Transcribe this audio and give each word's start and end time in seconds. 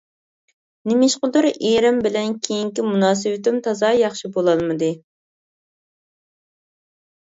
نېمىشقىدۇر 0.91 1.47
ئېرىم 1.51 2.01
بىلەن 2.07 2.33
كېيىنكى 2.49 2.87
مۇناسىۋىتىم 2.89 3.63
تازا 3.71 3.95
ياخشى 4.01 4.35
بولالمىدى. 4.41 4.93